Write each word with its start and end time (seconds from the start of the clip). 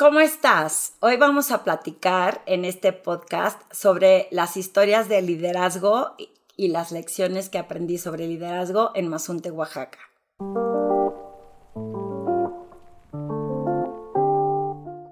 ¿Cómo 0.00 0.20
estás? 0.20 0.94
Hoy 1.00 1.18
vamos 1.18 1.50
a 1.50 1.62
platicar 1.62 2.40
en 2.46 2.64
este 2.64 2.94
podcast 2.94 3.60
sobre 3.70 4.28
las 4.30 4.56
historias 4.56 5.10
de 5.10 5.20
liderazgo 5.20 6.16
y 6.56 6.68
las 6.68 6.90
lecciones 6.90 7.50
que 7.50 7.58
aprendí 7.58 7.98
sobre 7.98 8.26
liderazgo 8.26 8.92
en 8.94 9.08
Mazunte, 9.08 9.50
Oaxaca. 9.50 9.98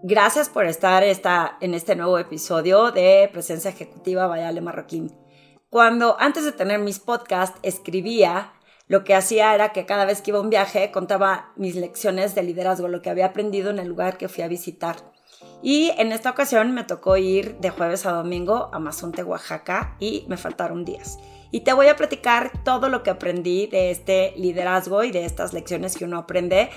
Gracias 0.04 0.48
por 0.48 0.64
estar 0.64 1.04
en 1.04 1.74
este 1.74 1.94
nuevo 1.94 2.18
episodio 2.18 2.90
de 2.90 3.28
Presencia 3.30 3.72
Ejecutiva 3.72 4.26
Vayale 4.26 4.62
Marroquín. 4.62 5.14
Cuando 5.68 6.16
antes 6.18 6.46
de 6.46 6.52
tener 6.52 6.78
mis 6.78 6.98
podcasts 6.98 7.58
escribía, 7.62 8.54
lo 8.88 9.04
que 9.04 9.14
hacía 9.14 9.54
era 9.54 9.70
que 9.72 9.86
cada 9.86 10.06
vez 10.06 10.22
que 10.22 10.30
iba 10.30 10.38
a 10.38 10.42
un 10.42 10.50
viaje 10.50 10.90
contaba 10.90 11.52
mis 11.56 11.76
lecciones 11.76 12.34
de 12.34 12.42
liderazgo, 12.42 12.88
lo 12.88 13.02
que 13.02 13.10
había 13.10 13.26
aprendido 13.26 13.70
en 13.70 13.78
el 13.78 13.88
lugar 13.88 14.16
que 14.16 14.28
fui 14.28 14.42
a 14.42 14.48
visitar. 14.48 14.96
Y 15.62 15.92
en 15.98 16.10
esta 16.12 16.30
ocasión 16.30 16.72
me 16.72 16.84
tocó 16.84 17.16
ir 17.16 17.58
de 17.58 17.70
jueves 17.70 18.06
a 18.06 18.12
domingo 18.12 18.70
a 18.72 18.78
Mazunte, 18.78 19.22
Oaxaca, 19.22 19.96
y 20.00 20.24
me 20.28 20.36
faltaron 20.36 20.84
días. 20.84 21.18
Y 21.50 21.60
te 21.60 21.72
voy 21.72 21.88
a 21.88 21.96
platicar 21.96 22.50
todo 22.64 22.88
lo 22.88 23.02
que 23.02 23.10
aprendí 23.10 23.66
de 23.66 23.90
este 23.90 24.32
liderazgo 24.36 25.04
y 25.04 25.10
de 25.10 25.24
estas 25.24 25.52
lecciones 25.52 25.96
que 25.96 26.04
uno 26.04 26.18
aprende 26.18 26.70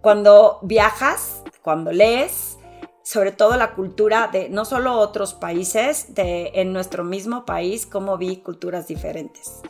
cuando 0.00 0.60
viajas, 0.62 1.42
cuando 1.62 1.92
lees, 1.92 2.58
sobre 3.02 3.32
todo 3.32 3.56
la 3.56 3.74
cultura 3.74 4.28
de 4.32 4.48
no 4.48 4.64
solo 4.64 4.94
otros 4.94 5.34
países, 5.34 6.14
de 6.14 6.52
en 6.54 6.72
nuestro 6.72 7.04
mismo 7.04 7.44
país, 7.44 7.86
cómo 7.86 8.18
vi 8.18 8.36
culturas 8.38 8.88
diferentes. 8.88 9.62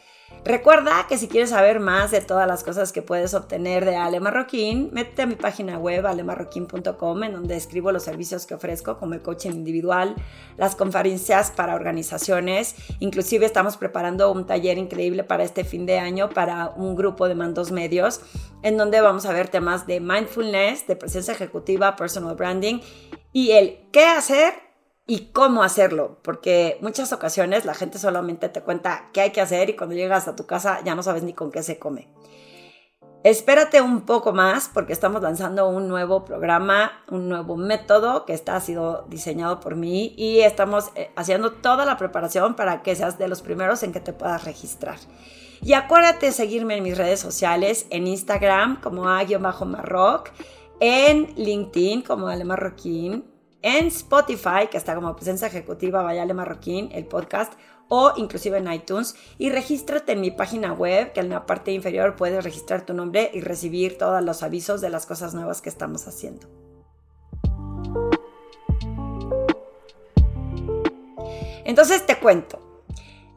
Recuerda 0.47 1.07
que 1.09 1.19
si 1.19 1.27
quieres 1.27 1.51
saber 1.51 1.81
más 1.81 2.13
de 2.13 2.21
todas 2.21 2.47
las 2.47 2.63
cosas 2.63 2.93
que 2.93 3.03
puedes 3.03 3.35
obtener 3.35 3.85
de 3.85 3.97
Ale 3.97 4.21
Marroquín, 4.21 4.91
métete 4.93 5.23
a 5.23 5.27
mi 5.27 5.35
página 5.35 5.77
web 5.77 6.07
alemarroquín.com 6.07 7.25
en 7.25 7.33
donde 7.33 7.57
escribo 7.57 7.91
los 7.91 8.05
servicios 8.05 8.47
que 8.47 8.55
ofrezco 8.55 8.97
como 8.97 9.15
el 9.15 9.23
coaching 9.23 9.51
individual, 9.51 10.15
las 10.57 10.77
conferencias 10.77 11.51
para 11.51 11.75
organizaciones, 11.75 12.77
inclusive 13.01 13.45
estamos 13.45 13.77
preparando 13.77 14.31
un 14.31 14.47
taller 14.47 14.79
increíble 14.79 15.25
para 15.25 15.43
este 15.43 15.65
fin 15.65 15.85
de 15.85 15.99
año 15.99 16.31
para 16.31 16.69
un 16.77 16.95
grupo 16.95 17.27
de 17.27 17.35
mandos 17.35 17.73
medios 17.73 18.21
en 18.63 18.77
donde 18.77 19.01
vamos 19.01 19.27
a 19.27 19.33
ver 19.33 19.49
temas 19.49 19.89
de 19.89 19.99
mindfulness, 19.99 20.87
de 20.87 20.95
presencia 20.95 21.35
ejecutiva, 21.35 21.97
personal 21.97 22.37
branding 22.37 22.79
y 23.33 23.51
el 23.51 23.89
qué 23.91 24.05
hacer 24.05 24.66
y 25.07 25.27
cómo 25.33 25.63
hacerlo, 25.63 26.19
porque 26.23 26.79
muchas 26.81 27.13
ocasiones 27.13 27.65
la 27.65 27.75
gente 27.75 27.99
solamente 27.99 28.49
te 28.49 28.63
cuenta 28.63 29.11
qué 29.13 29.21
hay 29.21 29.31
que 29.31 29.41
hacer 29.41 29.71
y 29.71 29.77
cuando 29.77 29.95
llegas 29.95 30.27
a 30.27 30.35
tu 30.35 30.47
casa 30.47 30.81
ya 30.85 30.95
no 30.95 31.03
sabes 31.03 31.23
ni 31.23 31.33
con 31.33 31.53
qué 31.53 31.63
se 31.63 31.79
come. 31.79 32.09
Espérate 33.23 33.81
un 33.81 34.03
poco 34.03 34.33
más 34.33 34.71
porque 34.73 34.93
estamos 34.93 35.21
lanzando 35.23 35.69
un 35.69 35.89
nuevo 35.89 36.25
programa, 36.25 36.93
un 37.11 37.29
nuevo 37.29 37.57
método 37.57 38.25
que 38.25 38.33
está 38.33 38.57
ha 38.57 38.61
sido 38.61 39.05
diseñado 39.09 39.59
por 39.59 39.75
mí 39.75 40.15
y 40.17 40.41
estamos 40.41 40.91
eh, 40.95 41.11
haciendo 41.17 41.53
toda 41.53 41.85
la 41.85 41.97
preparación 41.97 42.55
para 42.55 42.83
que 42.83 42.95
seas 42.95 43.19
de 43.19 43.27
los 43.27 43.43
primeros 43.43 43.83
en 43.83 43.93
que 43.93 44.01
te 44.01 44.13
puedas 44.13 44.45
registrar. 44.45 44.99
Y 45.63 45.73
acuérdate 45.73 46.27
de 46.27 46.33
seguirme 46.33 46.77
en 46.77 46.85
mis 46.85 46.97
redes 46.97 47.19
sociales, 47.19 47.87
en 47.91 48.07
Instagram 48.07 48.81
como 48.81 49.09
a-marroc 49.09 50.31
en 50.79 51.33
LinkedIn 51.37 52.03
como 52.03 52.29
Ale 52.29 52.45
Marroquín, 52.45 53.25
en 53.63 53.87
Spotify, 53.87 54.69
que 54.71 54.77
está 54.77 54.95
como 54.95 55.15
presencia 55.17 55.49
ejecutiva 55.49 56.03
Vayale 56.03 56.35
Marroquín, 56.35 56.91
el 56.93 57.07
podcast, 57.07 57.55
o 57.89 58.13
inclusive 58.17 58.59
en 58.59 58.73
iTunes. 58.73 59.15
Y 59.39 59.51
regístrate 59.51 60.13
en 60.13 60.21
mi 60.21 60.31
página 60.31 60.73
web, 60.73 61.13
que 61.13 61.21
en 61.21 61.29
la 61.29 61.47
parte 61.47 61.73
inferior 61.73 62.17
puedes 62.17 62.43
registrar 62.45 62.85
tu 62.85 62.95
nombre 62.95 63.31
y 63.33 63.41
recibir 63.41 63.99
todos 63.99 64.23
los 64.23 64.43
avisos 64.43 64.81
de 64.81 64.91
las 64.91 65.07
cosas 65.07 65.35
nuevas 65.35 65.63
que 65.63 65.69
estamos 65.69 66.07
haciendo. 66.07 66.49
Entonces 71.65 72.07
te 72.07 72.17
cuento. 72.19 72.67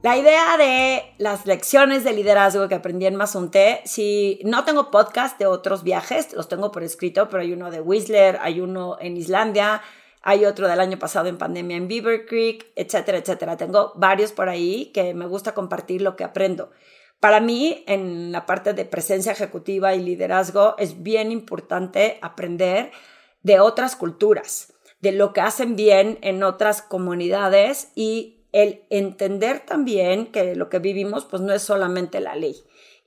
La 0.01 0.17
idea 0.17 0.55
de 0.55 1.03
las 1.17 1.45
lecciones 1.45 2.05
de 2.05 2.13
liderazgo 2.13 2.69
que 2.69 2.75
aprendí 2.75 3.05
en 3.05 3.17
Mazunte, 3.17 3.81
si 3.83 4.39
no 4.45 4.63
tengo 4.63 4.91
podcast 4.91 5.37
de 5.37 5.45
otros 5.45 5.83
viajes, 5.83 6.31
los 6.31 6.47
tengo 6.47 6.71
por 6.71 6.83
escrito, 6.83 7.27
pero 7.27 7.41
hay 7.41 7.51
uno 7.51 7.69
de 7.69 7.81
Whistler, 7.81 8.37
hay 8.41 8.61
uno 8.61 8.95
en 9.01 9.17
Islandia, 9.17 9.81
hay 10.21 10.45
otro 10.45 10.67
del 10.67 10.79
año 10.79 10.99
pasado 10.99 11.27
en 11.27 11.37
pandemia 11.37 11.77
en 11.77 11.87
Beaver 11.87 12.25
Creek, 12.25 12.71
etcétera, 12.75 13.17
etcétera. 13.17 13.57
Tengo 13.57 13.93
varios 13.95 14.31
por 14.31 14.49
ahí 14.49 14.91
que 14.93 15.13
me 15.13 15.27
gusta 15.27 15.53
compartir 15.53 16.01
lo 16.01 16.15
que 16.15 16.23
aprendo. 16.23 16.71
Para 17.19 17.39
mí, 17.39 17.83
en 17.87 18.31
la 18.31 18.45
parte 18.45 18.73
de 18.73 18.85
presencia 18.85 19.31
ejecutiva 19.31 19.93
y 19.93 20.01
liderazgo, 20.01 20.75
es 20.77 21.03
bien 21.03 21.31
importante 21.31 22.17
aprender 22.21 22.91
de 23.43 23.59
otras 23.59 23.95
culturas, 23.95 24.73
de 25.01 25.11
lo 25.11 25.33
que 25.33 25.41
hacen 25.41 25.75
bien 25.75 26.17
en 26.21 26.43
otras 26.43 26.81
comunidades 26.81 27.91
y 27.95 28.45
el 28.51 28.83
entender 28.89 29.59
también 29.59 30.27
que 30.27 30.55
lo 30.55 30.69
que 30.69 30.79
vivimos 30.79 31.25
pues 31.25 31.41
no 31.41 31.53
es 31.53 31.61
solamente 31.61 32.19
la 32.19 32.35
ley 32.35 32.55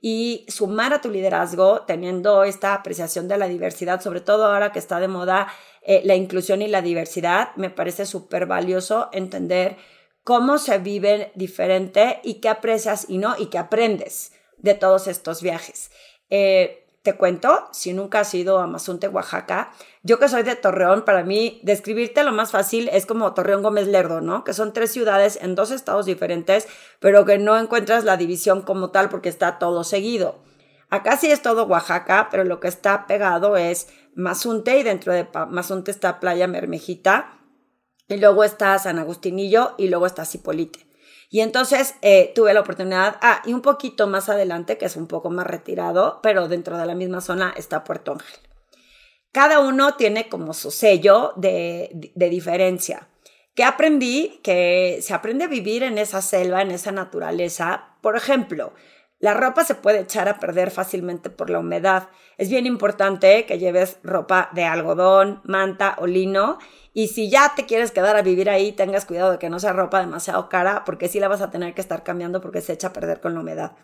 y 0.05 0.45
sumar 0.49 0.93
a 0.93 0.99
tu 0.99 1.09
liderazgo 1.09 1.83
teniendo 1.83 2.43
esta 2.43 2.73
apreciación 2.73 3.29
de 3.29 3.37
la 3.37 3.47
diversidad, 3.47 4.01
sobre 4.01 4.19
todo 4.19 4.47
ahora 4.47 4.73
que 4.73 4.79
está 4.79 4.99
de 4.99 5.07
moda 5.07 5.47
eh, 5.81 6.01
la 6.03 6.15
inclusión 6.15 6.61
y 6.61 6.67
la 6.67 6.81
diversidad, 6.81 7.55
me 7.55 7.69
parece 7.69 8.05
súper 8.05 8.45
valioso 8.45 9.07
entender 9.13 9.77
cómo 10.25 10.57
se 10.57 10.77
vive 10.79 11.31
diferente 11.35 12.19
y 12.21 12.41
qué 12.41 12.49
aprecias 12.49 13.05
y 13.07 13.17
no 13.17 13.35
y 13.37 13.45
qué 13.45 13.57
aprendes 13.57 14.33
de 14.57 14.73
todos 14.73 15.07
estos 15.07 15.41
viajes. 15.41 15.89
Eh, 16.29 16.82
te 17.03 17.17
cuento, 17.17 17.67
si 17.73 17.91
nunca 17.91 18.21
has 18.21 18.33
ido 18.33 18.59
a 18.59 18.67
Mazunte, 18.67 19.09
Oaxaca, 19.09 19.71
yo 20.03 20.19
que 20.19 20.29
soy 20.29 20.43
de 20.43 20.55
Torreón, 20.55 21.03
para 21.03 21.23
mí 21.23 21.59
describirte 21.61 22.23
lo 22.23 22.31
más 22.31 22.51
fácil 22.51 22.89
es 22.93 23.05
como 23.05 23.33
Torreón 23.33 23.61
Gómez 23.61 23.87
Lerdo, 23.87 24.21
¿no? 24.21 24.45
Que 24.45 24.53
son 24.53 24.71
tres 24.71 24.93
ciudades 24.93 25.37
en 25.41 25.53
dos 25.53 25.71
estados 25.71 26.05
diferentes, 26.05 26.65
pero 26.99 27.25
que 27.25 27.37
no 27.37 27.59
encuentras 27.59 28.05
la 28.05 28.15
división 28.15 28.61
como 28.61 28.91
tal 28.91 29.09
porque 29.09 29.27
está 29.27 29.59
todo 29.59 29.83
seguido. 29.83 30.41
Acá 30.89 31.17
sí 31.17 31.29
es 31.29 31.41
todo 31.41 31.65
Oaxaca, 31.65 32.29
pero 32.31 32.45
lo 32.45 32.61
que 32.61 32.69
está 32.69 33.05
pegado 33.05 33.57
es 33.57 33.89
Mazunte 34.15 34.77
y 34.79 34.83
dentro 34.83 35.11
de 35.11 35.27
Mazunte 35.49 35.91
está 35.91 36.21
Playa 36.21 36.47
Mermejita 36.47 37.37
y 38.07 38.15
luego 38.15 38.45
está 38.45 38.79
San 38.79 38.97
Agustinillo 38.97 39.75
y 39.77 39.89
luego 39.89 40.05
está 40.05 40.23
Cipolite. 40.23 40.92
Y 41.33 41.41
entonces 41.41 41.95
eh, 42.03 42.31
tuve 42.35 42.53
la 42.53 42.59
oportunidad, 42.59 43.17
ah, 43.23 43.41
y 43.43 43.53
un 43.53 43.61
poquito 43.61 44.05
más 44.05 44.29
adelante, 44.29 44.77
que 44.77 44.85
es 44.85 44.95
un 44.95 45.07
poco 45.07 45.31
más 45.31 45.47
retirado, 45.47 46.19
pero 46.21 46.47
dentro 46.47 46.77
de 46.77 46.85
la 46.85 46.93
misma 46.93 47.21
zona 47.21 47.55
está 47.57 47.83
Puerto 47.83 48.11
Ángel. 48.11 48.39
Cada 49.31 49.59
uno 49.59 49.95
tiene 49.95 50.29
como 50.29 50.53
su 50.53 50.69
sello 50.69 51.33
de, 51.35 51.89
de 52.13 52.29
diferencia. 52.29 53.07
¿Qué 53.55 53.63
aprendí? 53.63 54.41
Que 54.43 54.99
se 55.01 55.15
aprende 55.15 55.45
a 55.45 55.47
vivir 55.47 55.81
en 55.81 55.97
esa 55.97 56.21
selva, 56.21 56.61
en 56.61 56.69
esa 56.69 56.91
naturaleza. 56.91 57.95
Por 58.01 58.15
ejemplo, 58.15 58.73
la 59.23 59.33
ropa 59.33 59.63
se 59.63 59.75
puede 59.75 60.01
echar 60.01 60.27
a 60.27 60.37
perder 60.37 60.69
fácilmente 60.69 61.29
por 61.29 61.49
la 61.49 61.59
humedad. 61.59 62.09
Es 62.37 62.49
bien 62.49 62.65
importante 62.65 63.45
que 63.45 63.57
lleves 63.57 63.97
ropa 64.03 64.49
de 64.51 64.65
algodón, 64.65 65.39
manta 65.45 65.95
o 65.99 66.07
lino 66.07 66.57
y 66.93 67.07
si 67.07 67.29
ya 67.29 67.53
te 67.55 67.65
quieres 67.65 67.91
quedar 67.91 68.17
a 68.17 68.21
vivir 68.21 68.49
ahí, 68.49 68.73
tengas 68.73 69.05
cuidado 69.05 69.31
de 69.31 69.39
que 69.39 69.49
no 69.49 69.61
sea 69.61 69.71
ropa 69.71 70.01
demasiado 70.01 70.49
cara, 70.49 70.83
porque 70.85 71.07
sí 71.07 71.21
la 71.21 71.29
vas 71.29 71.39
a 71.39 71.51
tener 71.51 71.73
que 71.73 71.79
estar 71.79 72.03
cambiando 72.03 72.41
porque 72.41 72.59
se 72.59 72.73
echa 72.73 72.87
a 72.87 72.91
perder 72.93 73.21
con 73.21 73.33
la 73.33 73.39
humedad. 73.39 73.77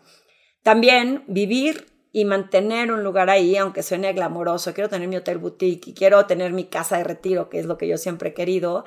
También 0.62 1.24
vivir 1.26 1.86
y 2.12 2.26
mantener 2.26 2.92
un 2.92 3.02
lugar 3.02 3.30
ahí, 3.30 3.56
aunque 3.56 3.82
suene 3.82 4.12
glamoroso, 4.12 4.74
quiero 4.74 4.90
tener 4.90 5.08
mi 5.08 5.16
hotel 5.16 5.38
boutique 5.38 5.88
y 5.88 5.94
quiero 5.94 6.26
tener 6.26 6.52
mi 6.52 6.64
casa 6.64 6.98
de 6.98 7.04
retiro, 7.04 7.48
que 7.48 7.60
es 7.60 7.64
lo 7.64 7.78
que 7.78 7.88
yo 7.88 7.96
siempre 7.96 8.28
he 8.28 8.34
querido, 8.34 8.84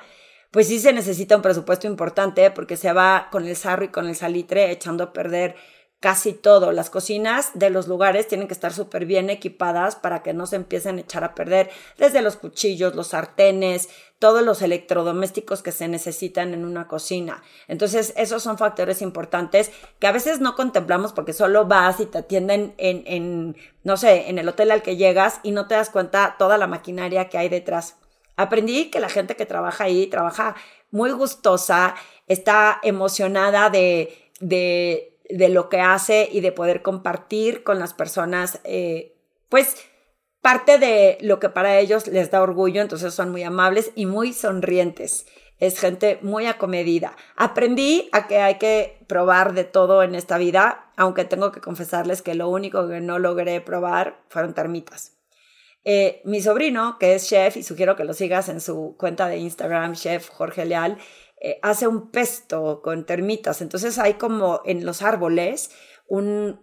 pues 0.52 0.68
sí 0.68 0.78
se 0.78 0.92
necesita 0.92 1.34
un 1.34 1.42
presupuesto 1.42 1.88
importante 1.88 2.48
porque 2.52 2.76
se 2.76 2.92
va 2.92 3.26
con 3.32 3.44
el 3.44 3.56
sarro 3.56 3.86
y 3.86 3.88
con 3.88 4.06
el 4.06 4.14
salitre 4.14 4.70
echando 4.70 5.02
a 5.02 5.12
perder 5.12 5.56
casi 6.04 6.34
todo. 6.34 6.70
Las 6.70 6.90
cocinas 6.90 7.52
de 7.54 7.70
los 7.70 7.88
lugares 7.88 8.28
tienen 8.28 8.46
que 8.46 8.52
estar 8.52 8.74
súper 8.74 9.06
bien 9.06 9.30
equipadas 9.30 9.96
para 9.96 10.22
que 10.22 10.34
no 10.34 10.46
se 10.46 10.56
empiecen 10.56 10.98
a 10.98 11.00
echar 11.00 11.24
a 11.24 11.34
perder, 11.34 11.70
desde 11.96 12.20
los 12.20 12.36
cuchillos, 12.36 12.94
los 12.94 13.06
sartenes, 13.06 13.88
todos 14.18 14.42
los 14.42 14.60
electrodomésticos 14.60 15.62
que 15.62 15.72
se 15.72 15.88
necesitan 15.88 16.52
en 16.52 16.66
una 16.66 16.88
cocina. 16.88 17.42
Entonces, 17.68 18.12
esos 18.18 18.42
son 18.42 18.58
factores 18.58 19.00
importantes 19.00 19.72
que 19.98 20.06
a 20.06 20.12
veces 20.12 20.40
no 20.40 20.56
contemplamos 20.56 21.14
porque 21.14 21.32
solo 21.32 21.64
vas 21.64 21.98
y 22.00 22.04
te 22.04 22.18
atienden 22.18 22.74
en, 22.76 23.02
en 23.06 23.56
no 23.82 23.96
sé, 23.96 24.28
en 24.28 24.38
el 24.38 24.46
hotel 24.46 24.72
al 24.72 24.82
que 24.82 24.98
llegas 24.98 25.40
y 25.42 25.52
no 25.52 25.68
te 25.68 25.74
das 25.74 25.88
cuenta 25.88 26.36
toda 26.38 26.58
la 26.58 26.66
maquinaria 26.66 27.30
que 27.30 27.38
hay 27.38 27.48
detrás. 27.48 27.96
Aprendí 28.36 28.90
que 28.90 29.00
la 29.00 29.08
gente 29.08 29.36
que 29.36 29.46
trabaja 29.46 29.84
ahí 29.84 30.06
trabaja 30.08 30.54
muy 30.90 31.12
gustosa, 31.12 31.94
está 32.28 32.78
emocionada 32.82 33.70
de, 33.70 34.30
de 34.40 35.13
de 35.28 35.48
lo 35.48 35.68
que 35.68 35.80
hace 35.80 36.28
y 36.30 36.40
de 36.40 36.52
poder 36.52 36.82
compartir 36.82 37.62
con 37.62 37.78
las 37.78 37.94
personas, 37.94 38.60
eh, 38.64 39.16
pues 39.48 39.76
parte 40.40 40.78
de 40.78 41.16
lo 41.22 41.40
que 41.40 41.48
para 41.48 41.78
ellos 41.78 42.06
les 42.06 42.30
da 42.30 42.42
orgullo, 42.42 42.82
entonces 42.82 43.14
son 43.14 43.30
muy 43.30 43.42
amables 43.42 43.92
y 43.94 44.06
muy 44.06 44.32
sonrientes. 44.32 45.26
Es 45.58 45.78
gente 45.78 46.18
muy 46.20 46.46
acomedida. 46.46 47.16
Aprendí 47.36 48.08
a 48.12 48.26
que 48.26 48.38
hay 48.38 48.58
que 48.58 48.98
probar 49.06 49.54
de 49.54 49.64
todo 49.64 50.02
en 50.02 50.14
esta 50.14 50.36
vida, 50.36 50.90
aunque 50.96 51.24
tengo 51.24 51.52
que 51.52 51.60
confesarles 51.60 52.20
que 52.20 52.34
lo 52.34 52.50
único 52.50 52.86
que 52.88 53.00
no 53.00 53.18
logré 53.18 53.60
probar 53.60 54.20
fueron 54.28 54.52
termitas. 54.52 55.12
Eh, 55.84 56.20
mi 56.24 56.42
sobrino, 56.42 56.98
que 56.98 57.14
es 57.14 57.28
chef, 57.28 57.56
y 57.56 57.62
sugiero 57.62 57.94
que 57.94 58.04
lo 58.04 58.14
sigas 58.14 58.48
en 58.48 58.60
su 58.60 58.96
cuenta 58.98 59.28
de 59.28 59.38
Instagram, 59.38 59.94
chef 59.94 60.28
Jorge 60.28 60.64
Leal, 60.64 60.98
eh, 61.44 61.58
hace 61.60 61.86
un 61.86 62.10
pesto 62.10 62.80
con 62.82 63.04
termitas. 63.04 63.60
Entonces 63.60 63.98
hay 63.98 64.14
como 64.14 64.62
en 64.64 64.86
los 64.86 65.02
árboles 65.02 65.70
un, 66.08 66.58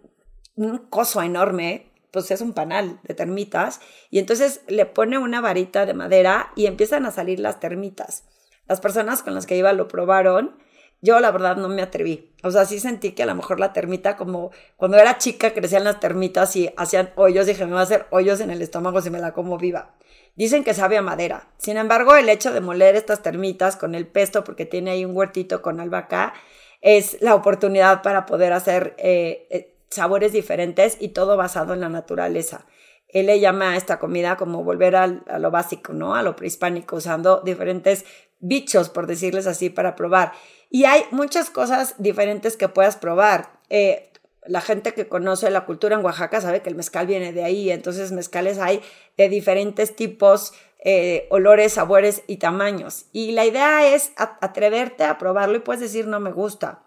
un 0.56 0.78
coso 0.78 1.22
enorme, 1.22 1.92
pues 2.10 2.32
es 2.32 2.40
un 2.40 2.52
panal 2.52 2.98
de 3.04 3.14
termitas, 3.14 3.80
y 4.10 4.18
entonces 4.18 4.62
le 4.66 4.84
pone 4.84 5.18
una 5.18 5.40
varita 5.40 5.86
de 5.86 5.94
madera 5.94 6.50
y 6.56 6.66
empiezan 6.66 7.06
a 7.06 7.12
salir 7.12 7.38
las 7.38 7.60
termitas. 7.60 8.24
Las 8.66 8.80
personas 8.80 9.22
con 9.22 9.36
las 9.36 9.46
que 9.46 9.56
iba 9.56 9.72
lo 9.72 9.86
probaron 9.86 10.56
yo 11.02 11.18
la 11.18 11.32
verdad 11.32 11.56
no 11.56 11.68
me 11.68 11.82
atreví. 11.82 12.32
O 12.44 12.50
sea, 12.52 12.64
sí 12.64 12.78
sentí 12.78 13.10
que 13.10 13.24
a 13.24 13.26
lo 13.26 13.34
mejor 13.34 13.58
la 13.58 13.72
termita, 13.72 14.16
como 14.16 14.52
cuando 14.76 14.96
era 14.96 15.18
chica 15.18 15.52
crecían 15.52 15.82
las 15.82 15.98
termitas 15.98 16.54
y 16.54 16.72
hacían 16.76 17.10
hoyos, 17.16 17.46
dije, 17.46 17.66
me 17.66 17.72
va 17.72 17.80
a 17.80 17.82
hacer 17.82 18.06
hoyos 18.10 18.40
en 18.40 18.50
el 18.50 18.62
estómago 18.62 19.02
si 19.02 19.10
me 19.10 19.18
la 19.18 19.32
como 19.32 19.58
viva. 19.58 19.96
Dicen 20.36 20.62
que 20.62 20.74
sabe 20.74 20.96
a 20.96 21.02
madera. 21.02 21.48
Sin 21.58 21.76
embargo, 21.76 22.14
el 22.14 22.28
hecho 22.28 22.52
de 22.52 22.60
moler 22.60 22.94
estas 22.94 23.20
termitas 23.20 23.76
con 23.76 23.96
el 23.96 24.06
pesto, 24.06 24.44
porque 24.44 24.64
tiene 24.64 24.92
ahí 24.92 25.04
un 25.04 25.16
huertito 25.16 25.60
con 25.60 25.80
albahaca, 25.80 26.34
es 26.80 27.20
la 27.20 27.34
oportunidad 27.34 28.02
para 28.02 28.24
poder 28.24 28.52
hacer 28.52 28.94
eh, 28.98 29.48
eh, 29.50 29.74
sabores 29.90 30.32
diferentes 30.32 30.96
y 31.00 31.08
todo 31.08 31.36
basado 31.36 31.74
en 31.74 31.80
la 31.80 31.88
naturaleza. 31.88 32.64
Él 33.08 33.26
le 33.26 33.40
llama 33.40 33.72
a 33.72 33.76
esta 33.76 33.98
comida 33.98 34.36
como 34.36 34.62
volver 34.64 34.96
a 34.96 35.06
lo 35.06 35.50
básico, 35.50 35.92
¿no? 35.92 36.14
A 36.14 36.22
lo 36.22 36.34
prehispánico, 36.34 36.96
usando 36.96 37.42
diferentes 37.44 38.06
bichos, 38.38 38.88
por 38.88 39.06
decirles 39.06 39.46
así, 39.46 39.68
para 39.68 39.96
probar. 39.96 40.32
Y 40.74 40.86
hay 40.86 41.04
muchas 41.10 41.50
cosas 41.50 41.96
diferentes 41.98 42.56
que 42.56 42.66
puedas 42.66 42.96
probar. 42.96 43.60
Eh, 43.68 44.10
la 44.46 44.62
gente 44.62 44.94
que 44.94 45.06
conoce 45.06 45.50
la 45.50 45.66
cultura 45.66 45.96
en 45.96 46.04
Oaxaca 46.04 46.40
sabe 46.40 46.62
que 46.62 46.70
el 46.70 46.76
mezcal 46.76 47.06
viene 47.06 47.34
de 47.34 47.44
ahí, 47.44 47.70
entonces 47.70 48.10
mezcales 48.10 48.58
hay 48.58 48.80
de 49.18 49.28
diferentes 49.28 49.94
tipos, 49.94 50.54
eh, 50.82 51.26
olores, 51.28 51.74
sabores 51.74 52.22
y 52.26 52.38
tamaños. 52.38 53.04
Y 53.12 53.32
la 53.32 53.44
idea 53.44 53.94
es 53.94 54.12
atreverte 54.16 55.04
a 55.04 55.18
probarlo 55.18 55.58
y 55.58 55.60
puedes 55.60 55.82
decir 55.82 56.06
no 56.06 56.20
me 56.20 56.32
gusta. 56.32 56.86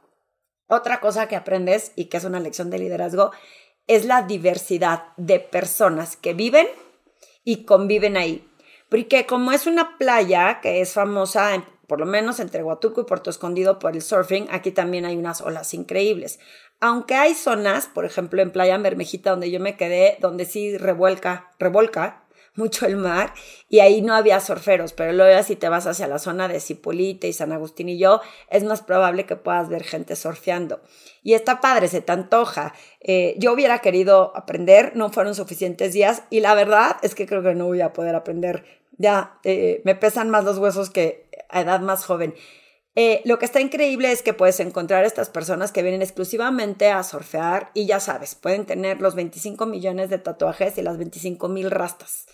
Otra 0.68 1.00
cosa 1.00 1.28
que 1.28 1.36
aprendes 1.36 1.92
y 1.96 2.06
que 2.06 2.18
es 2.18 2.26
una 2.26 2.40
lección 2.40 2.72
de 2.72 2.80
liderazgo 2.80 3.34
es 3.86 4.06
la 4.06 4.24
diversidad 4.24 5.10
de 5.18 5.40
personas 5.40 6.18
que 6.18 6.34
viven 6.34 6.66
y 7.44 7.66
conviven 7.66 8.18
ahí. 8.18 8.50
Porque 8.90 9.28
como 9.28 9.52
es 9.52 9.68
una 9.68 10.00
playa 10.00 10.60
que 10.60 10.82
es 10.82 10.94
famosa 10.94 11.54
por 11.88 12.00
lo 12.00 12.06
menos 12.06 12.40
entre 12.40 12.64
Huatuco 12.64 13.02
y 13.02 13.06
Puerto 13.06 13.30
Escondido 13.30 13.80
por 13.80 13.96
el 13.96 14.02
surfing, 14.02 14.48
aquí 14.52 14.72
también 14.72 15.06
hay 15.06 15.18
unas 15.18 15.42
olas 15.42 15.74
increíbles. 15.74 16.40
Aunque 16.80 17.16
hay 17.16 17.34
zonas, 17.34 17.88
por 17.88 18.06
ejemplo 18.06 18.42
en 18.42 18.52
Playa 18.52 18.78
Bermejita, 18.78 19.32
donde 19.32 19.52
yo 19.52 19.60
me 19.60 19.78
quedé, 19.78 20.18
donde 20.20 20.46
sí 20.46 20.78
revuelca, 20.78 21.52
revolca 21.60 22.26
mucho 22.56 22.86
el 22.86 22.96
mar 22.96 23.34
y 23.70 23.80
ahí 23.80 24.02
no 24.02 24.16
había 24.16 24.40
surferos, 24.40 24.94
pero 24.94 25.14
luego 25.14 25.42
si 25.44 25.56
te 25.56 25.70
vas 25.70 25.86
hacia 25.88 26.08
la 26.08 26.20
zona 26.20 26.48
de 26.48 26.60
Cipolite 26.60 27.28
y 27.28 27.34
San 27.34 27.52
Agustín 27.52 27.90
y 27.90 27.98
yo, 27.98 28.22
es 28.50 28.64
más 28.64 28.82
probable 28.82 29.26
que 29.26 29.36
puedas 29.36 29.70
ver 29.70 29.84
gente 29.84 30.16
surfeando. 30.16 30.82
Y 31.24 31.34
está 31.34 31.60
padre, 31.60 31.88
se 31.88 32.02
te 32.02 32.12
antoja. 32.12 32.74
Eh, 33.02 33.36
yo 33.38 33.54
hubiera 33.54 33.80
querido 33.80 34.32
aprender, 34.36 34.94
no 34.96 35.12
fueron 35.12 35.36
suficientes 35.36 35.94
días 35.94 36.24
y 36.30 36.40
la 36.40 36.56
verdad 36.56 36.98
es 37.02 37.16
que 37.16 37.28
creo 37.28 37.44
que 37.44 37.56
no 37.56 37.66
voy 37.66 37.82
a 37.82 37.94
poder 37.94 38.16
aprender. 38.16 38.64
Ya 38.98 39.40
eh, 39.44 39.82
me 39.84 39.96
pesan 39.96 40.30
más 40.30 40.46
los 40.46 40.58
huesos 40.58 40.90
que 40.90 41.25
a 41.50 41.62
edad 41.62 41.80
más 41.82 42.06
joven. 42.06 42.34
Eh, 42.98 43.22
lo 43.26 43.38
que 43.40 43.46
está 43.46 43.60
increíble 43.60 44.12
es 44.12 44.22
que 44.22 44.34
puedes 44.34 44.60
encontrar 44.62 45.04
estas 45.04 45.30
personas 45.30 45.74
que 45.74 45.82
vienen 45.82 46.02
exclusivamente 46.02 46.90
a 46.92 47.04
surfear 47.04 47.72
y 47.74 47.86
ya 47.86 48.00
sabes, 48.00 48.36
pueden 48.36 48.66
tener 48.66 49.02
los 49.02 49.16
25 49.16 49.66
millones 49.66 50.10
de 50.10 50.18
tatuajes 50.18 50.78
y 50.78 50.82
las 50.82 50.98
25 50.98 51.50
mil 51.50 51.72
rastas. 51.72 52.26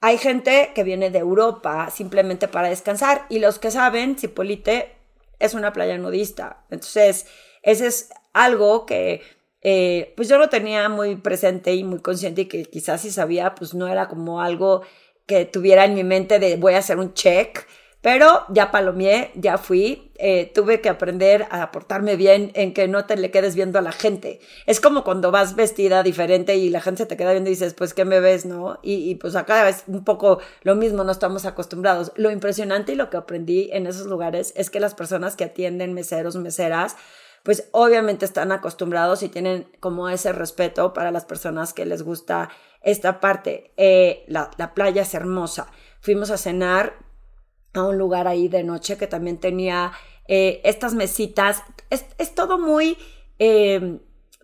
Hay 0.00 0.18
gente 0.18 0.70
que 0.74 0.84
viene 0.84 1.10
de 1.10 1.18
Europa 1.18 1.90
simplemente 1.90 2.46
para 2.46 2.68
descansar 2.68 3.26
y 3.28 3.40
los 3.40 3.58
que 3.58 3.72
saben, 3.72 4.16
Cipolite 4.16 4.92
es 5.40 5.54
una 5.54 5.72
playa 5.72 5.98
nudista. 5.98 6.64
Entonces, 6.70 7.26
ese 7.62 7.88
es 7.88 8.10
algo 8.32 8.86
que 8.86 9.22
eh, 9.62 10.12
pues 10.16 10.28
yo 10.28 10.38
lo 10.38 10.48
tenía 10.48 10.88
muy 10.88 11.16
presente 11.16 11.74
y 11.74 11.82
muy 11.82 11.98
consciente 11.98 12.42
y 12.42 12.46
que 12.46 12.64
quizás 12.66 13.00
si 13.00 13.10
sabía, 13.10 13.56
pues 13.56 13.74
no 13.74 13.88
era 13.88 14.06
como 14.06 14.40
algo 14.40 14.82
que 15.26 15.44
tuviera 15.44 15.84
en 15.84 15.94
mi 15.94 16.04
mente 16.04 16.38
de 16.38 16.54
voy 16.56 16.74
a 16.74 16.78
hacer 16.78 16.98
un 16.98 17.14
check 17.14 17.66
pero 18.06 18.44
ya 18.50 18.70
palomié, 18.70 19.32
ya 19.34 19.58
fui, 19.58 20.12
eh, 20.14 20.52
tuve 20.54 20.80
que 20.80 20.88
aprender 20.88 21.48
a 21.50 21.72
portarme 21.72 22.14
bien 22.14 22.52
en 22.54 22.72
que 22.72 22.86
no 22.86 23.04
te 23.04 23.16
le 23.16 23.32
quedes 23.32 23.56
viendo 23.56 23.80
a 23.80 23.82
la 23.82 23.90
gente. 23.90 24.38
Es 24.64 24.80
como 24.80 25.02
cuando 25.02 25.32
vas 25.32 25.56
vestida 25.56 26.04
diferente 26.04 26.54
y 26.54 26.70
la 26.70 26.80
gente 26.80 27.02
se 27.02 27.06
te 27.06 27.16
queda 27.16 27.32
viendo 27.32 27.50
y 27.50 27.54
dices, 27.54 27.74
pues, 27.74 27.94
¿qué 27.94 28.04
me 28.04 28.20
ves, 28.20 28.46
no? 28.46 28.78
Y, 28.80 29.16
pues 29.16 29.34
acá 29.34 29.68
es 29.68 29.82
un 29.88 30.04
poco 30.04 30.38
lo 30.62 30.76
mismo, 30.76 31.02
no 31.02 31.10
estamos 31.10 31.46
acostumbrados. 31.46 32.12
Lo 32.14 32.30
impresionante 32.30 32.92
y 32.92 32.94
lo 32.94 33.10
que 33.10 33.16
aprendí 33.16 33.70
en 33.72 33.88
esos 33.88 34.06
lugares 34.06 34.52
es 34.54 34.70
que 34.70 34.78
las 34.78 34.94
personas 34.94 35.34
que 35.34 35.42
atienden, 35.42 35.92
meseros, 35.92 36.36
meseras, 36.36 36.94
pues 37.42 37.66
obviamente 37.72 38.24
están 38.24 38.52
acostumbrados 38.52 39.24
y 39.24 39.28
tienen 39.28 39.66
como 39.80 40.08
ese 40.08 40.30
respeto 40.30 40.92
para 40.92 41.10
las 41.10 41.24
personas 41.24 41.72
que 41.72 41.84
les 41.86 42.04
gusta 42.04 42.50
esta 42.82 43.18
parte. 43.18 43.72
Eh, 43.76 44.24
la 44.28 44.74
playa 44.76 45.02
es 45.02 45.12
hermosa. 45.12 45.66
Fuimos 45.98 46.30
a 46.30 46.38
cenar 46.38 47.04
a 47.82 47.88
un 47.88 47.98
lugar 47.98 48.26
ahí 48.28 48.48
de 48.48 48.62
noche 48.62 48.96
que 48.96 49.06
también 49.06 49.38
tenía 49.38 49.92
eh, 50.28 50.60
estas 50.64 50.94
mesitas. 50.94 51.62
Es, 51.90 52.34
todo 52.34 52.58
muy, 52.58 52.96
eh, 53.38 53.98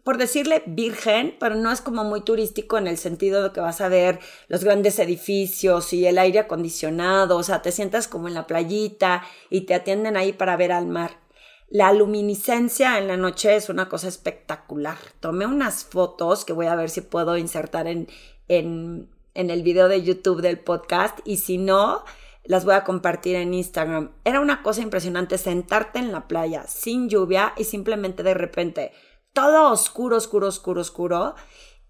por 0.05 0.19
decirle, 0.19 0.63
virgen, 0.67 1.37
pero 1.39 1.55
no 1.55 1.71
es 1.71 1.81
como 1.81 2.05
muy 2.05 2.23
turístico 2.23 2.79
en 2.79 2.87
el 2.87 2.99
sentido 2.99 3.43
de 3.43 3.53
que 3.53 3.61
vas 3.61 3.81
a 3.81 3.89
ver 3.89 4.21
los 4.49 4.65
grandes 4.65 4.99
edificios 4.99 5.93
y 5.93 6.07
el 6.07 6.19
aire 6.19 6.41
acondicionado, 6.41 7.37
o 7.37 7.43
sea, 7.43 7.63
te 7.63 7.73
sientas 7.73 8.09
como 8.09 8.29
en 8.29 8.35
la 8.35 8.47
playita 8.47 9.25
y 9.51 9.63
te 9.63 9.75
atienden 9.75 10.17
ahí 10.17 10.33
para 10.33 10.57
ver 10.57 10.73
al 10.73 10.87
mar. 10.87 11.23
La 11.69 11.93
luminiscencia 11.93 12.99
en 12.99 13.09
la 13.09 13.17
noche 13.17 13.57
es 13.57 13.71
una 13.71 13.89
cosa 13.89 14.07
espectacular. 14.07 14.99
Tomé 15.21 15.47
unas 15.47 15.85
fotos 15.85 16.45
que 16.45 16.53
voy 16.53 16.67
a 16.67 16.75
ver 16.75 16.91
si 16.91 17.01
puedo 17.01 17.39
insertar 17.39 17.87
en, 17.87 18.09
en, 18.49 19.09
en 19.33 19.51
el 19.51 19.63
video 19.63 19.89
de 19.89 20.03
YouTube 20.03 20.43
del 20.43 20.59
podcast 20.59 21.19
y 21.25 21.39
si 21.39 21.57
no, 21.57 22.05
las 22.45 22.65
voy 22.65 22.75
a 22.75 22.85
compartir 22.85 23.37
en 23.37 23.55
Instagram. 23.55 24.13
Era 24.25 24.41
una 24.41 24.63
cosa 24.63 24.81
impresionante 24.81 25.39
sentarte 25.39 25.99
en 25.99 26.13
la 26.13 26.29
playa 26.29 26.67
sin 26.67 27.09
lluvia 27.09 27.53
y 27.57 27.65
simplemente 27.65 28.23
de 28.23 28.35
repente 28.35 28.93
todo 29.33 29.71
oscuro, 29.71 30.17
oscuro, 30.17 30.49
oscuro, 30.49 30.81
oscuro 30.81 31.35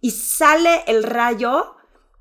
y 0.01 0.11
sale 0.11 0.85
el 0.87 1.03
rayo 1.05 1.77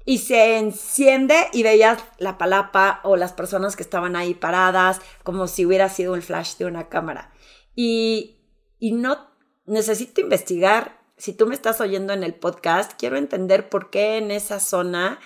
y 0.05 0.19
se 0.19 0.57
enciende 0.57 1.47
y 1.53 1.63
veías 1.63 2.03
la 2.17 2.37
palapa 2.37 3.01
o 3.03 3.15
las 3.15 3.33
personas 3.33 3.75
que 3.75 3.83
estaban 3.83 4.15
ahí 4.15 4.33
paradas 4.33 4.99
como 5.23 5.47
si 5.47 5.65
hubiera 5.65 5.89
sido 5.89 6.15
el 6.15 6.21
flash 6.21 6.55
de 6.57 6.65
una 6.65 6.89
cámara. 6.89 7.31
Y, 7.75 8.39
y 8.79 8.93
no 8.93 9.29
necesito 9.65 10.21
investigar. 10.21 10.99
Si 11.17 11.33
tú 11.33 11.45
me 11.45 11.53
estás 11.53 11.81
oyendo 11.81 12.13
en 12.13 12.23
el 12.23 12.33
podcast, 12.33 12.93
quiero 12.97 13.17
entender 13.17 13.69
por 13.69 13.91
qué 13.91 14.17
en 14.17 14.31
esa 14.31 14.59
zona 14.59 15.19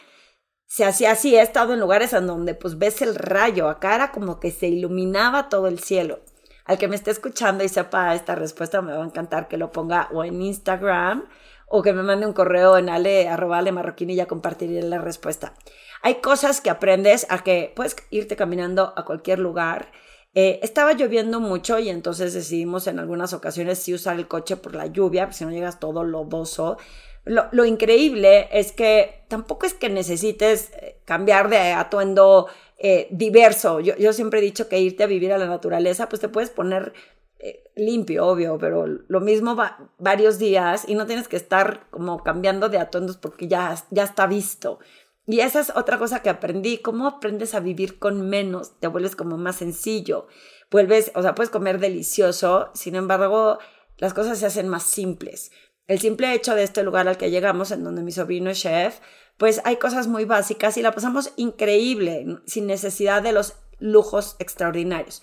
se 0.67 0.86
hacía 0.86 1.12
así. 1.12 1.36
He 1.36 1.41
estado 1.41 1.74
en 1.74 1.79
lugares 1.79 2.13
en 2.13 2.27
donde 2.27 2.55
pues 2.55 2.77
ves 2.77 3.01
el 3.01 3.15
rayo, 3.15 3.69
acá 3.69 3.95
era 3.95 4.12
como 4.12 4.39
que 4.39 4.51
se 4.51 4.67
iluminaba 4.67 5.50
todo 5.50 5.67
el 5.67 5.79
cielo. 5.79 6.19
Al 6.65 6.79
que 6.79 6.88
me 6.88 6.95
esté 6.95 7.12
escuchando 7.12 7.63
y 7.63 7.69
sepa 7.69 8.15
esta 8.15 8.34
respuesta, 8.36 8.81
me 8.81 8.91
va 8.91 9.03
a 9.03 9.05
encantar 9.05 9.48
que 9.48 9.57
lo 9.57 9.72
ponga 9.72 10.10
o 10.12 10.24
en 10.24 10.41
Instagram 10.41 11.25
o 11.67 11.81
que 11.81 11.93
me 11.93 12.03
mande 12.03 12.25
un 12.25 12.34
correo 12.34 12.77
en 12.77 12.89
ale, 12.89 13.27
arroba 13.27 13.60
ale 13.60 13.72
marroquín 13.72 14.10
y 14.10 14.15
ya 14.15 14.25
compartiré 14.25 14.81
la 14.81 14.98
respuesta. 14.98 15.53
Hay 16.01 16.15
cosas 16.15 16.62
que 16.62 16.69
aprendes 16.69 17.27
a 17.29 17.43
que 17.43 17.72
puedes 17.75 17.95
irte 18.10 18.36
caminando 18.36 18.93
a 18.95 19.05
cualquier 19.05 19.39
lugar. 19.39 19.91
Eh, 20.34 20.60
estaba 20.63 20.93
lloviendo 20.93 21.39
mucho 21.39 21.79
y 21.79 21.89
entonces 21.89 22.34
decidimos 22.34 22.88
en 22.88 23.00
algunas 23.00 23.34
ocasiones 23.34 23.79
sí 23.79 23.93
usar 23.93 24.17
el 24.17 24.27
coche 24.27 24.57
por 24.57 24.75
la 24.75 24.88
lluvia, 24.88 25.31
si 25.31 25.45
no 25.45 25.51
llegas 25.51 25.79
todo 25.79 26.03
lodoso. 26.03 26.77
Lo, 27.25 27.65
increíble 27.65 28.50
es 28.51 28.72
que 28.72 29.25
tampoco 29.27 29.65
es 29.65 29.74
que 29.74 29.89
necesites 29.89 30.72
eh, 30.74 31.01
cambiar 31.05 31.50
de 31.50 31.72
atuendo 31.72 32.48
eh, 32.77 33.08
diverso. 33.10 33.79
Yo, 33.79 33.96
yo, 33.98 34.13
siempre 34.13 34.39
he 34.39 34.44
dicho 34.44 34.70
que 34.70 34.79
irte 34.79 35.03
a 35.03 35.08
vivir 35.08 35.34
a 35.34 35.39
la 35.39 35.48
naturaleza, 35.48 36.08
pues 36.08 36.22
te 36.22 36.29
puedes 36.29 36.51
poner 36.51 36.94
eh, 37.39 37.63
limpio, 37.75 38.25
obvio, 38.27 38.58
pero 38.58 38.86
lo 38.88 39.20
mismo 39.22 39.55
va 39.55 39.91
varios 39.98 40.39
días 40.39 40.86
y 40.88 40.96
no 40.96 41.05
tienes 41.05 41.27
que 41.27 41.36
estar 41.36 41.88
como 41.89 42.24
cambiando 42.24 42.70
de 42.70 42.77
atuendos 42.77 43.17
porque 43.17 43.48
ya, 43.48 43.75
ya 43.89 44.03
está 44.03 44.27
visto. 44.27 44.79
Y 45.27 45.39
esa 45.39 45.60
es 45.60 45.72
otra 45.75 45.98
cosa 45.98 46.22
que 46.22 46.29
aprendí, 46.29 46.77
cómo 46.77 47.08
aprendes 47.08 47.55
a 47.55 47.60
vivir 47.60 48.00
con 48.00 48.29
menos, 48.29 48.79
te 48.79 48.88
vuelves 48.88 49.15
como 49.15 49.38
más 49.38 49.58
sencillo, 49.58 50.27
vuelves, 50.72 51.12
o 51.15 51.22
sea, 51.22 51.36
puedes 51.36 51.50
comer 51.50 51.79
delicioso, 51.79 52.70
sin 52.74 52.96
embargo, 52.96 53.58
las 53.98 54.13
cosas 54.13 54.38
se 54.38 54.46
hacen 54.46 54.67
más 54.67 54.84
simples. 54.84 55.51
El 55.88 56.00
simple 56.00 56.34
hecho 56.34 56.56
de 56.56 56.63
este 56.63 56.84
lugar 56.84 57.08
al 57.08 57.18
que 57.18 57.30
llegamos, 57.30 57.72
en 57.72 57.84
donde 57.84 58.01
mi 58.01 58.12
sobrino 58.12 58.50
es 58.50 58.60
chef, 58.60 59.00
pues 59.38 59.62
hay 59.65 59.75
cosas 59.75 60.08
muy 60.08 60.25
básicas 60.25 60.77
y 60.77 60.82
la 60.82 60.94
pasamos 60.94 61.32
increíble, 61.36 62.25
sin 62.46 62.65
necesidad 62.65 63.22
de 63.22 63.34
los 63.34 63.54
lujos 63.80 64.36
extraordinarios. 64.39 65.22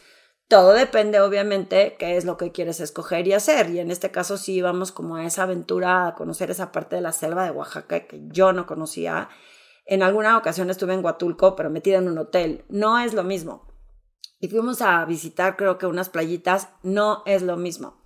Todo 0.49 0.75
depende, 0.75 1.19
obviamente, 1.21 1.97
qué 1.99 2.17
es 2.17 2.27
lo 2.27 2.37
que 2.37 2.53
quieres 2.53 2.79
escoger 2.81 3.27
y 3.27 3.33
hacer. 3.33 3.71
Y 3.71 3.81
en 3.81 3.91
este 3.91 4.11
caso 4.11 4.37
sí 4.37 4.53
íbamos 4.53 4.93
como 4.93 5.17
a 5.17 5.25
esa 5.25 5.45
aventura, 5.45 6.07
a 6.07 6.15
conocer 6.15 6.51
esa 6.51 6.73
parte 6.73 6.95
de 6.95 7.03
la 7.03 7.13
selva 7.13 7.45
de 7.45 7.53
Oaxaca 7.53 8.07
que 8.07 8.21
yo 8.29 8.53
no 8.53 8.67
conocía. 8.67 9.31
En 9.87 10.03
alguna 10.03 10.37
ocasión 10.37 10.69
estuve 10.69 10.93
en 10.93 11.03
Huatulco, 11.03 11.57
pero 11.57 11.71
metida 11.71 11.97
en 11.97 12.09
un 12.09 12.19
hotel. 12.19 12.67
No 12.69 12.99
es 12.99 13.15
lo 13.15 13.25
mismo. 13.25 13.67
Y 14.41 14.49
fuimos 14.49 14.83
a 14.83 15.03
visitar, 15.07 15.57
creo 15.57 15.79
que 15.79 15.87
unas 15.87 16.11
playitas. 16.11 16.69
No 16.83 17.23
es 17.25 17.41
lo 17.41 17.57
mismo. 17.57 18.02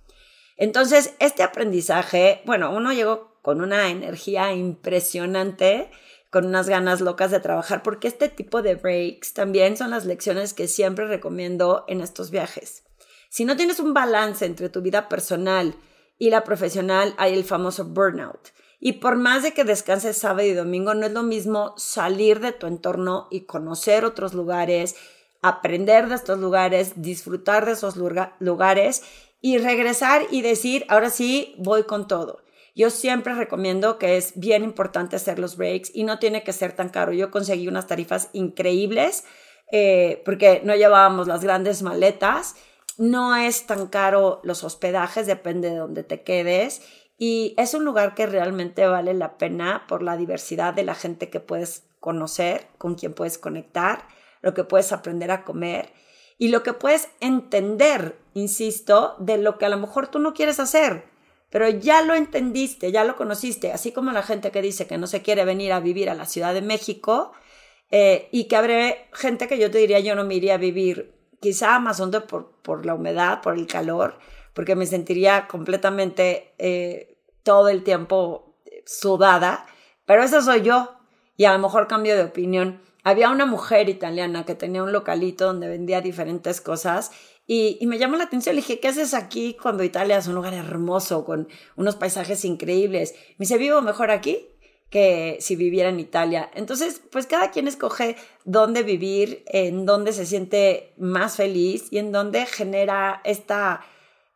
Entonces, 0.57 1.13
este 1.19 1.43
aprendizaje, 1.43 2.41
bueno, 2.45 2.75
uno 2.75 2.91
llegó 2.91 3.37
con 3.41 3.61
una 3.61 3.89
energía 3.89 4.51
impresionante, 4.53 5.89
con 6.29 6.45
unas 6.45 6.67
ganas 6.67 6.99
locas 6.99 7.31
de 7.31 7.39
trabajar, 7.39 7.83
porque 7.83 8.07
este 8.07 8.27
tipo 8.27 8.61
de 8.61 8.75
breaks 8.75 9.33
también 9.33 9.77
son 9.77 9.91
las 9.91 10.05
lecciones 10.05 10.53
que 10.53 10.67
siempre 10.67 11.07
recomiendo 11.07 11.85
en 11.87 12.01
estos 12.01 12.31
viajes. 12.31 12.83
Si 13.29 13.45
no 13.45 13.55
tienes 13.55 13.79
un 13.79 13.93
balance 13.93 14.45
entre 14.45 14.69
tu 14.69 14.81
vida 14.81 15.07
personal 15.09 15.75
y 16.17 16.29
la 16.31 16.43
profesional, 16.43 17.13
hay 17.17 17.33
el 17.33 17.43
famoso 17.43 17.85
burnout. 17.85 18.49
Y 18.79 18.93
por 18.93 19.15
más 19.15 19.43
de 19.43 19.53
que 19.53 19.63
descanses 19.63 20.17
sábado 20.17 20.47
y 20.47 20.53
domingo, 20.53 20.93
no 20.93 21.05
es 21.05 21.11
lo 21.11 21.23
mismo 21.23 21.73
salir 21.77 22.39
de 22.39 22.51
tu 22.51 22.67
entorno 22.67 23.27
y 23.31 23.41
conocer 23.41 24.05
otros 24.05 24.33
lugares, 24.33 24.95
aprender 25.41 26.09
de 26.09 26.15
estos 26.15 26.39
lugares, 26.39 26.93
disfrutar 27.01 27.65
de 27.65 27.73
esos 27.73 27.95
lugares 28.39 29.03
y 29.41 29.57
regresar 29.57 30.23
y 30.31 30.41
decir, 30.41 30.85
ahora 30.89 31.09
sí, 31.09 31.55
voy 31.57 31.83
con 31.83 32.07
todo. 32.07 32.43
Yo 32.75 32.91
siempre 32.91 33.33
recomiendo 33.33 33.97
que 33.97 34.17
es 34.17 34.39
bien 34.39 34.63
importante 34.63 35.15
hacer 35.15 35.39
los 35.39 35.57
breaks 35.57 35.91
y 35.95 36.03
no 36.03 36.19
tiene 36.19 36.43
que 36.43 36.53
ser 36.53 36.73
tan 36.73 36.89
caro. 36.89 37.11
Yo 37.11 37.31
conseguí 37.31 37.67
unas 37.67 37.87
tarifas 37.87 38.29
increíbles 38.33 39.25
eh, 39.71 40.21
porque 40.25 40.61
no 40.63 40.75
llevábamos 40.75 41.27
las 41.27 41.43
grandes 41.43 41.81
maletas. 41.81 42.55
No 42.97 43.35
es 43.35 43.65
tan 43.65 43.87
caro 43.87 44.41
los 44.43 44.63
hospedajes, 44.63 45.25
depende 45.25 45.71
de 45.71 45.77
dónde 45.77 46.03
te 46.03 46.21
quedes. 46.21 46.81
Y 47.17 47.55
es 47.57 47.73
un 47.73 47.83
lugar 47.83 48.13
que 48.13 48.27
realmente 48.27 48.85
vale 48.85 49.15
la 49.15 49.37
pena 49.37 49.85
por 49.87 50.03
la 50.03 50.15
diversidad 50.17 50.73
de 50.73 50.83
la 50.83 50.93
gente 50.93 51.29
que 51.29 51.39
puedes 51.39 51.87
conocer, 51.99 52.67
con 52.77 52.93
quien 52.93 53.13
puedes 53.13 53.39
conectar, 53.39 54.07
lo 54.41 54.53
que 54.53 54.63
puedes 54.63 54.91
aprender 54.91 55.31
a 55.31 55.43
comer 55.43 55.91
y 56.37 56.49
lo 56.49 56.63
que 56.63 56.73
puedes 56.73 57.09
entender, 57.19 58.17
insisto, 58.33 59.15
de 59.19 59.37
lo 59.37 59.57
que 59.57 59.65
a 59.65 59.69
lo 59.69 59.77
mejor 59.77 60.07
tú 60.07 60.19
no 60.19 60.33
quieres 60.33 60.59
hacer, 60.59 61.05
pero 61.49 61.69
ya 61.69 62.01
lo 62.01 62.13
entendiste, 62.13 62.91
ya 62.91 63.03
lo 63.03 63.15
conociste, 63.15 63.71
así 63.71 63.91
como 63.91 64.11
la 64.11 64.23
gente 64.23 64.51
que 64.51 64.61
dice 64.61 64.87
que 64.87 64.97
no 64.97 65.07
se 65.07 65.21
quiere 65.21 65.45
venir 65.45 65.73
a 65.73 65.79
vivir 65.79 66.09
a 66.09 66.15
la 66.15 66.25
Ciudad 66.25 66.53
de 66.53 66.61
México 66.61 67.31
eh, 67.89 68.27
y 68.31 68.45
que 68.45 68.55
habrá 68.55 68.95
gente 69.13 69.47
que 69.47 69.57
yo 69.57 69.71
te 69.71 69.77
diría 69.77 69.99
yo 69.99 70.13
no 70.15 70.25
me 70.25 70.35
iría 70.35 70.55
a 70.55 70.57
vivir 70.57 71.15
quizá 71.39 71.79
más 71.79 71.99
hondo 71.99 72.27
por, 72.27 72.51
por 72.61 72.85
la 72.85 72.95
humedad, 72.95 73.41
por 73.41 73.55
el 73.57 73.65
calor, 73.65 74.19
porque 74.53 74.75
me 74.75 74.85
sentiría 74.85 75.47
completamente 75.47 76.53
eh, 76.57 77.17
todo 77.43 77.69
el 77.69 77.83
tiempo 77.83 78.55
sudada, 78.85 79.65
pero 80.05 80.23
eso 80.23 80.41
soy 80.41 80.61
yo 80.61 80.95
y 81.37 81.45
a 81.45 81.53
lo 81.53 81.59
mejor 81.59 81.87
cambio 81.87 82.15
de 82.15 82.23
opinión 82.23 82.81
había 83.07 83.29
una 83.29 83.45
mujer 83.45 83.87
italiana 83.87 84.45
que 84.45 84.53
tenía 84.53 84.83
un 84.83 84.91
localito 84.91 85.45
donde 85.45 85.69
vendía 85.69 86.01
diferentes 86.01 86.59
cosas 86.59 87.11
y, 87.47 87.79
me 87.87 87.97
llamó 87.97 88.17
la 88.17 88.25
atención. 88.25 88.53
Le 88.53 88.61
dije, 88.61 88.81
¿qué 88.81 88.89
haces 88.89 89.13
aquí 89.13 89.53
cuando 89.53 89.85
Italia 89.85 90.17
es 90.17 90.27
un 90.27 90.35
lugar 90.35 90.53
hermoso, 90.53 91.23
con 91.23 91.47
unos 91.77 91.95
paisajes 91.95 92.43
increíbles? 92.43 93.15
Me 93.37 93.45
dice, 93.45 93.57
vivo 93.57 93.81
mejor 93.81 94.11
aquí 94.11 94.49
que 94.89 95.37
si 95.39 95.55
viviera 95.55 95.87
en 95.87 96.01
Italia. 96.01 96.51
Entonces, 96.53 97.01
pues 97.09 97.27
cada 97.27 97.51
quien 97.51 97.69
escoge 97.69 98.17
dónde 98.43 98.83
vivir, 98.83 99.45
en 99.47 99.85
dónde 99.85 100.11
se 100.11 100.25
siente 100.25 100.93
más 100.97 101.37
feliz 101.37 101.87
y 101.91 101.99
en 101.99 102.11
dónde 102.11 102.45
genera 102.45 103.21
esta, 103.23 103.85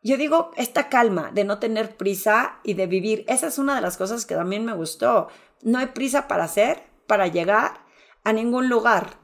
yo 0.01 0.16
digo, 0.16 0.51
esta 0.56 0.88
calma 0.88 1.32
de 1.34 1.44
no 1.44 1.60
tener 1.60 1.98
prisa 1.98 2.62
y 2.63 2.75
de 2.75 2.88
vivir. 2.88 3.25
Esa 3.28 3.48
es 3.48 3.58
una 3.58 3.75
de 3.75 3.82
las 3.82 3.98
cosas 3.98 4.25
que 4.25 4.36
también 4.36 4.63
me 4.63 4.74
gustó. 4.74 5.28
No 5.62 5.78
hay 5.78 5.88
prisa 5.88 6.30
para 6.30 6.46
hacer, 6.46 6.84
para 7.06 7.28
llegar 7.28 7.81
a 8.24 8.34
ningún 8.34 8.70
lugar. 8.70 9.20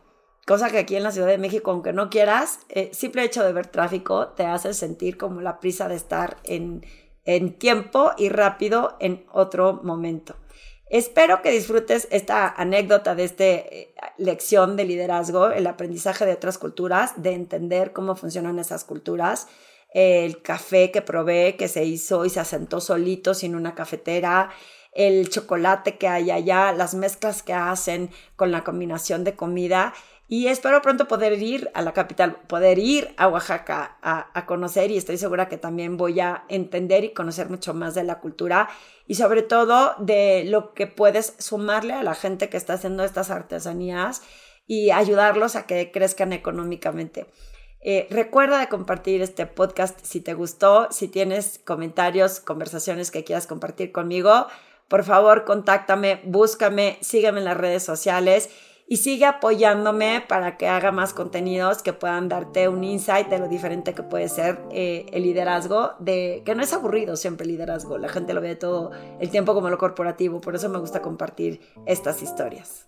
Cosa 0.46 0.70
que 0.70 0.78
aquí 0.78 0.96
en 0.96 1.04
la 1.04 1.12
Ciudad 1.12 1.28
de 1.28 1.38
México, 1.38 1.72
aunque 1.72 1.92
no 1.92 2.10
quieras, 2.10 2.60
eh, 2.70 2.90
simple 2.94 3.24
hecho 3.24 3.44
de 3.44 3.52
ver 3.52 3.68
tráfico 3.68 4.30
te 4.30 4.46
hace 4.46 4.74
sentir 4.74 5.18
como 5.18 5.42
la 5.42 5.60
prisa 5.60 5.90
de 5.90 5.96
estar 5.96 6.38
en, 6.44 6.86
en 7.26 7.58
tiempo 7.60 8.12
y 8.18 8.30
rápido 8.30 8.96
en 9.00 9.26
otro 9.32 9.82
momento. 9.84 10.36
Espero 10.90 11.42
que 11.42 11.52
disfrutes 11.52 12.08
esta 12.12 12.48
anécdota 12.48 13.14
de 13.14 13.26
esta 13.26 13.44
eh, 13.44 13.94
lección 14.18 14.78
de 14.78 14.86
liderazgo, 14.86 15.52
el 15.52 15.68
aprendizaje 15.68 16.26
de 16.26 16.32
otras 16.32 16.58
culturas, 16.58 17.22
de 17.22 17.34
entender 17.34 17.92
cómo 17.92 18.16
funcionan 18.16 18.58
esas 18.58 18.86
culturas, 18.86 19.50
el 19.94 20.42
café 20.42 20.92
que 20.92 21.02
probé, 21.02 21.58
que 21.58 21.68
se 21.68 21.84
hizo 21.84 22.24
y 22.24 22.30
se 22.30 22.40
asentó 22.40 22.80
solito 22.80 23.34
sin 23.34 23.54
una 23.54 23.76
cafetera, 23.76 24.50
el 24.98 25.30
chocolate 25.30 25.98
que 25.98 26.08
hay 26.08 26.32
allá, 26.32 26.74
las 26.74 26.96
mezclas 26.96 27.44
que 27.44 27.54
hacen 27.54 28.10
con 28.36 28.52
la 28.52 28.64
combinación 28.64 29.24
de 29.24 29.36
comida. 29.36 29.94
Y 30.28 30.48
espero 30.48 30.82
pronto 30.82 31.08
poder 31.08 31.42
ir 31.42 31.70
a 31.74 31.82
la 31.84 31.94
capital, 31.94 32.36
poder 32.48 32.80
ir 32.80 33.14
a 33.16 33.30
Oaxaca 33.30 33.98
a, 34.02 34.46
conocer 34.46 34.92
y 34.92 34.98
estoy 34.98 35.18
segura 35.18 35.48
que 35.48 35.58
también 35.58 35.96
voy 35.96 36.20
a 36.20 36.44
entender 36.50 37.06
y 37.06 37.14
conocer 37.14 37.50
mucho 37.50 37.74
más 37.74 37.96
de 37.96 38.04
la 38.04 38.20
cultura 38.20 38.68
y 39.06 39.16
sobre 39.16 39.42
todo 39.44 39.94
de 40.00 40.44
lo 40.46 40.74
que 40.74 40.88
puedes 40.88 41.36
sumarle 41.38 41.94
a 41.94 42.04
la 42.04 42.16
gente 42.16 42.50
que 42.50 42.58
está 42.58 42.74
haciendo 42.74 43.06
estas 43.06 43.30
artesanías 43.30 44.22
y 44.66 44.92
ayudarlos 44.92 45.56
a 45.56 45.66
que 45.66 45.92
crezcan 45.92 46.34
económicamente. 46.34 47.28
Eh, 47.80 48.08
recuerda 48.10 48.60
de 48.60 48.68
compartir 48.68 49.22
este 49.22 49.46
podcast 49.46 50.00
si 50.04 50.20
te 50.20 50.34
gustó, 50.34 50.88
si 50.92 51.08
tienes 51.08 51.62
comentarios, 51.64 52.42
conversaciones 52.42 53.12
que 53.12 53.24
quieras 53.24 53.48
compartir 53.48 53.94
conmigo 53.94 54.48
por 54.88 55.04
favor, 55.04 55.46
contáctame, 55.46 56.22
búscame, 56.26 56.98
sígueme 57.02 57.40
en 57.40 57.46
las 57.46 57.58
redes 57.58 57.84
sociales 57.84 58.50
y 58.88 58.98
sigue 58.98 59.26
apoyándome 59.26 60.24
para 60.28 60.58
que 60.58 60.68
haga 60.68 60.92
más 60.92 61.14
contenidos 61.14 61.84
que 61.84 61.92
puedan 61.92 62.30
darte 62.30 62.70
un 62.70 62.84
insight 62.84 63.28
de 63.28 63.38
lo 63.38 63.50
diferente 63.50 63.94
que 63.94 64.04
puede 64.04 64.30
ser 64.30 64.60
eh, 64.72 65.06
el 65.12 65.24
liderazgo, 65.24 65.92
de 66.00 66.42
que 66.46 66.56
no 66.56 66.64
es 66.64 66.72
aburrido 66.72 67.18
siempre 67.18 67.44
el 67.44 67.52
liderazgo, 67.52 67.98
la 67.98 68.08
gente 68.08 68.34
lo 68.34 68.40
ve 68.40 68.56
todo 68.56 68.92
el 69.20 69.30
tiempo 69.30 69.54
como 69.54 69.70
lo 69.70 69.78
corporativo, 69.78 70.40
por 70.40 70.56
eso 70.56 70.70
me 70.70 70.80
gusta 70.80 71.02
compartir 71.02 71.60
estas 71.86 72.22
historias. 72.22 72.88